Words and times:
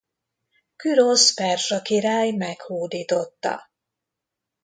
Kürosz 0.75 1.33
perzsa 1.33 1.81
király 1.81 2.31
meghódította. 2.31 3.69